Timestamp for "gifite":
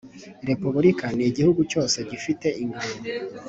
2.09-2.47